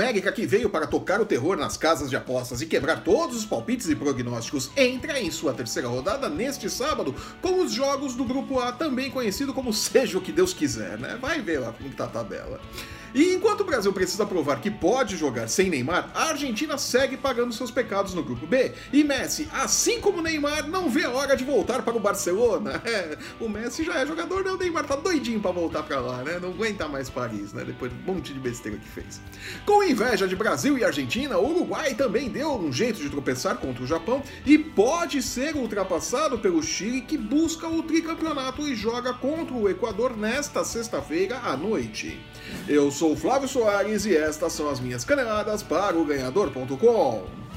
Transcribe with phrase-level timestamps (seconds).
[0.00, 3.44] América, que veio para tocar o terror nas casas de apostas e quebrar todos os
[3.44, 8.58] palpites e prognósticos, entra em sua terceira rodada neste sábado com os jogos do Grupo
[8.58, 11.18] A, também conhecido como Seja o que Deus quiser, né?
[11.20, 12.58] Vai ver lá como está a tabela.
[13.14, 17.52] E enquanto o Brasil precisa provar que pode jogar sem Neymar, a Argentina segue pagando
[17.52, 18.72] seus pecados no grupo B.
[18.92, 22.80] E Messi, assim como Neymar, não vê a hora de voltar para o Barcelona.
[22.90, 24.50] É, o Messi já é jogador, né?
[24.50, 26.40] O Neymar tá doidinho para voltar para lá, né?
[26.40, 27.62] Não aguenta mais Paris, né?
[27.64, 29.20] Depois de um monte de besteira que fez.
[29.64, 33.82] Com inveja de Brasil e Argentina, o Uruguai também deu um jeito de tropeçar contra
[33.82, 39.54] o Japão e pode ser ultrapassado pelo Chile, que busca o tricampeonato e joga contra
[39.54, 42.20] o Equador nesta sexta-feira à noite.
[42.68, 47.49] Eu sou Flávio Soares e estas são as minhas caneladas para o ganhador.com.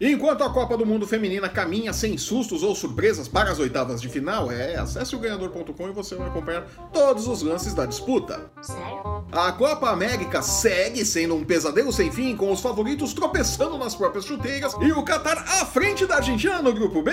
[0.00, 4.08] Enquanto a Copa do Mundo Feminina caminha sem sustos ou surpresas para as oitavas de
[4.08, 8.50] final, é, acesse o ganhador.com e você vai acompanhar todos os lances da disputa.
[8.60, 9.24] Sério?
[9.32, 14.24] A Copa América segue sendo um pesadelo sem fim, com os favoritos tropeçando nas próprias
[14.24, 17.12] chuteiras e o Qatar à frente da Argentina no grupo B.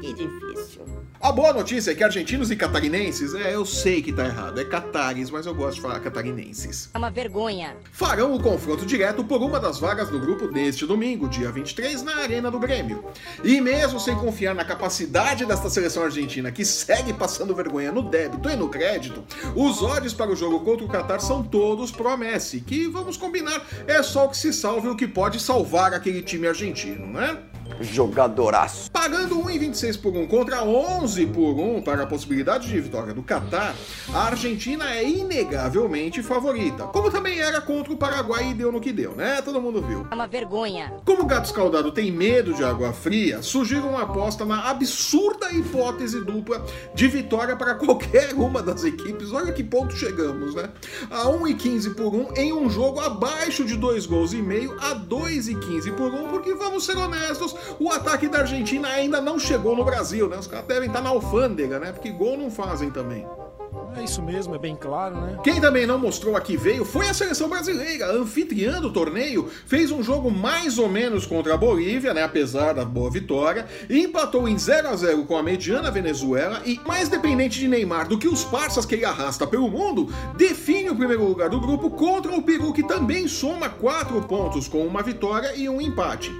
[0.00, 1.01] Que difícil.
[1.20, 4.64] A boa notícia é que argentinos e catarinenses, é, eu sei que tá errado, é
[4.64, 6.90] catares, mas eu gosto de falar catarinenses.
[6.92, 7.76] É uma vergonha.
[7.92, 12.16] Farão o confronto direto por uma das vagas no grupo neste domingo, dia 23, na
[12.16, 13.04] Arena do Grêmio.
[13.44, 18.50] E mesmo sem confiar na capacidade desta seleção argentina, que segue passando vergonha no débito
[18.50, 19.24] e no crédito,
[19.54, 23.64] os odds para o jogo contra o Qatar são todos pro Messi, que, vamos combinar,
[23.86, 27.38] é só o que se salve o que pode salvar aquele time argentino, né?
[27.80, 28.90] Jogadoraço.
[28.90, 33.74] Pagando 1,26 por 1 contra 11 por 1 para a possibilidade de vitória do Catar,
[34.14, 36.84] a Argentina é inegavelmente favorita.
[36.84, 39.42] Como também era contra o Paraguai e deu no que deu, né?
[39.42, 40.06] Todo mundo viu.
[40.10, 40.92] É uma vergonha.
[41.04, 46.20] Como o gato escaldado tem medo de água fria, sugiro uma aposta na absurda hipótese
[46.24, 49.32] dupla de vitória para qualquer uma das equipes.
[49.32, 50.70] Olha que ponto chegamos, né?
[51.10, 55.92] A 1,15 por 1 em um jogo abaixo de 2 gols e meio a 2,15
[55.94, 60.28] por 1, porque vamos ser honestos, o ataque da Argentina ainda não chegou no Brasil,
[60.28, 60.38] né?
[60.38, 61.92] Os caras devem estar na alfândega, né?
[61.92, 63.26] Porque gol não fazem também.
[64.02, 65.38] É isso mesmo, é bem claro, né?
[65.44, 70.02] Quem também não mostrou aqui veio foi a seleção brasileira, anfitriã do torneio, fez um
[70.02, 74.88] jogo mais ou menos contra a Bolívia, né, apesar da boa vitória, empatou em 0
[74.88, 78.84] a 0 com a mediana Venezuela e, mais dependente de Neymar do que os parças
[78.84, 82.82] que ele arrasta pelo mundo, define o primeiro lugar do grupo contra o Peru, que
[82.82, 86.32] também soma 4 pontos com uma vitória e um empate.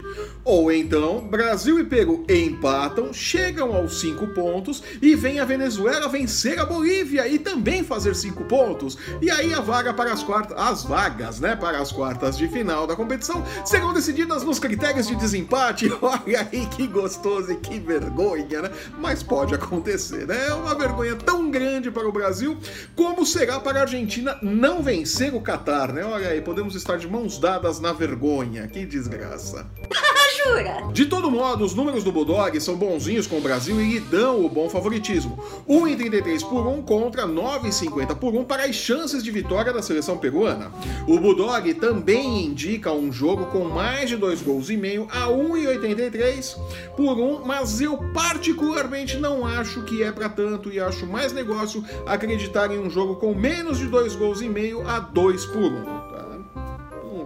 [0.44, 6.58] Ou então, Brasil e Peru empatam, chegam aos 5 pontos e vem a Venezuela vencer
[6.58, 7.51] a Bolívia e também
[7.92, 8.96] fazer cinco pontos.
[9.20, 12.86] E aí a vaga para as quartas, as vagas, né, para as quartas de final
[12.86, 15.92] da competição serão decididas nos critérios de desempate.
[16.00, 18.70] Olha aí que gostoso e que vergonha, né?
[18.98, 20.48] Mas pode acontecer, né?
[20.48, 22.56] É uma vergonha tão grande para o Brasil
[22.96, 26.04] como será para a Argentina não vencer o Catar, né?
[26.04, 28.66] Olha aí, podemos estar de mãos dadas na vergonha.
[28.68, 29.66] Que desgraça.
[30.44, 30.82] Jura?
[30.92, 34.44] De todo modo, os números do Bulldog são bonzinhos com o Brasil e lhe dão
[34.44, 35.38] o bom favoritismo.
[35.68, 40.70] 1,33 por 1 contra 9,50 por 1 para as chances de vitória da seleção peruana.
[41.06, 46.56] O Bulldog também indica um jogo com mais de 2 gols e meio a 1,83
[46.96, 51.84] por 1, mas eu particularmente não acho que é para tanto e acho mais negócio
[52.06, 56.01] acreditar em um jogo com menos de 2 gols e meio a 2 por 1.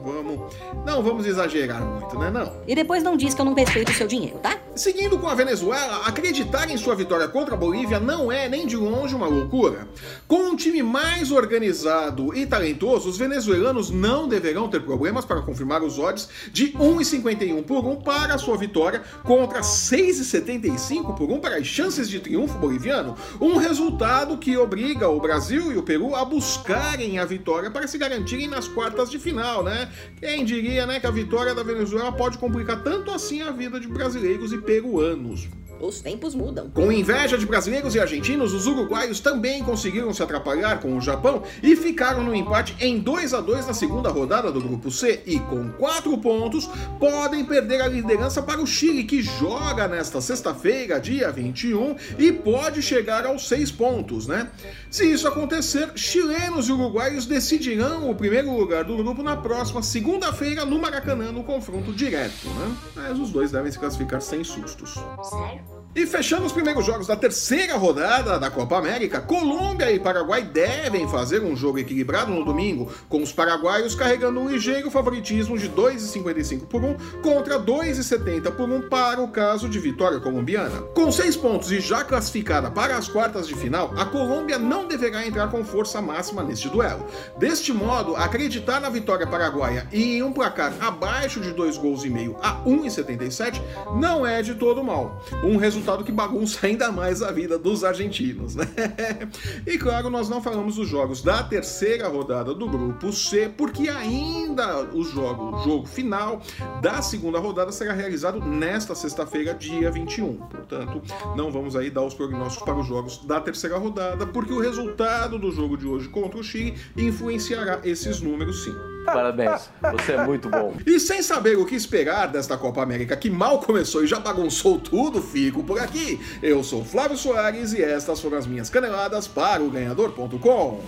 [0.06, 2.53] Vamos, não vamos exagerar muito, né não?
[2.65, 4.56] E depois não diz que eu não respeito o seu dinheiro, tá?
[4.77, 8.77] Seguindo com a Venezuela, acreditar em sua vitória contra a Bolívia não é nem de
[8.77, 9.89] longe uma loucura.
[10.29, 15.83] Com um time mais organizado e talentoso, os venezuelanos não deverão ter problemas para confirmar
[15.83, 21.57] os odds de 1,51 por 1 para a sua vitória contra 6,75 por 1 para
[21.57, 23.17] as chances de triunfo boliviano.
[23.41, 27.97] Um resultado que obriga o Brasil e o Peru a buscarem a vitória para se
[27.97, 29.91] garantirem nas quartas de final, né?
[30.21, 33.89] Quem diria, né, que a vitória da Venezuela pode complicar tanto assim a vida de
[33.89, 35.48] brasileiros e peruanos.
[35.81, 36.71] Os tempos mudam.
[36.71, 41.43] Com inveja de brasileiros e argentinos, os uruguaios também conseguiram se atrapalhar com o Japão
[41.63, 45.39] e ficaram no empate em 2 a 2 na segunda rodada do grupo C e
[45.39, 46.69] com 4 pontos
[46.99, 52.81] podem perder a liderança para o Chile que joga nesta sexta-feira, dia 21, e pode
[52.81, 54.51] chegar aos 6 pontos, né?
[54.91, 60.65] Se isso acontecer, chilenos e uruguaios decidirão o primeiro lugar do grupo na próxima segunda-feira
[60.65, 62.77] no Maracanã no confronto direto, né?
[62.95, 64.95] Mas os dois devem se classificar sem sustos.
[64.95, 65.66] Sério?
[65.97, 71.09] E fechando os primeiros jogos da terceira rodada da Copa América, Colômbia e Paraguai devem
[71.09, 76.66] fazer um jogo equilibrado no domingo, com os paraguaios carregando um ligeiro favoritismo de 2,55
[76.66, 80.83] por 1 contra 2,70 por 1 para o caso de vitória colombiana.
[80.95, 85.27] Com seis pontos e já classificada para as quartas de final, a Colômbia não deverá
[85.27, 87.07] entrar com força máxima neste duelo.
[87.39, 92.10] Deste modo, acreditar na vitória paraguaia e em um placar abaixo de dois gols e
[92.10, 93.63] meio a 1,77
[93.98, 95.25] não é de todo mal.
[95.43, 98.66] Um resultado resultado que bagunça ainda mais a vida dos argentinos, né?
[99.66, 104.83] E claro, nós não falamos dos jogos da terceira rodada do grupo C, porque ainda
[104.92, 106.41] o jogo, o jogo final
[106.83, 110.36] da segunda rodada será realizado nesta sexta-feira, dia 21.
[110.36, 111.03] Portanto,
[111.36, 115.38] não vamos aí dar os prognósticos para os jogos da terceira rodada, porque o resultado
[115.38, 118.96] do jogo de hoje contra o Chile influenciará esses números sim.
[119.07, 120.75] Parabéns, você é muito bom.
[120.87, 124.79] E sem saber o que esperar desta Copa América que mal começou e já bagunçou
[124.79, 126.21] tudo, fico por aqui.
[126.43, 130.81] Eu sou Flávio Soares e estas foram as minhas caneladas para o ganhador.com.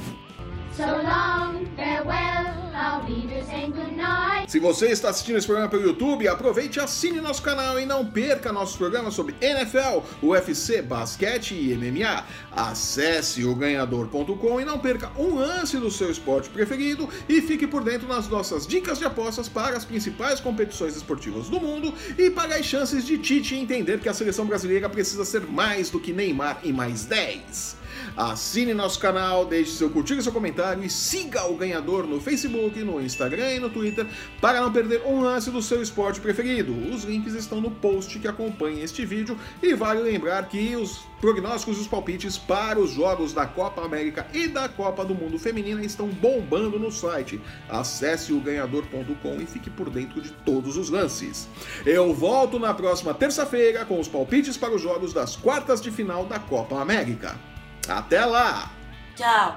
[4.47, 8.07] Se você está assistindo esse programa pelo YouTube, aproveite e assine nosso canal e não
[8.07, 12.25] perca nossos programas sobre NFL, UFC, basquete e MMA.
[12.53, 17.83] Acesse o ganhador.com e não perca um lance do seu esporte preferido e fique por
[17.83, 22.55] dentro nas nossas dicas de apostas para as principais competições esportivas do mundo e para
[22.55, 26.61] as chances de Tite entender que a seleção brasileira precisa ser mais do que Neymar
[26.63, 27.88] e mais 10.
[28.17, 32.79] Assine nosso canal, deixe seu curtir e seu comentário e siga o ganhador no Facebook,
[32.83, 34.07] no Instagram e no Twitter
[34.41, 36.73] para não perder um lance do seu esporte preferido.
[36.93, 41.79] Os links estão no post que acompanha este vídeo e vale lembrar que os prognósticos
[41.79, 45.85] e os palpites para os jogos da Copa América e da Copa do Mundo Feminina
[45.85, 47.41] estão bombando no site.
[47.69, 51.49] Acesse o ganhador.com e fique por dentro de todos os lances.
[51.85, 56.25] Eu volto na próxima terça-feira com os palpites para os jogos das quartas de final
[56.25, 57.37] da Copa América.
[57.89, 58.71] Até lá!
[59.17, 59.57] Tchau!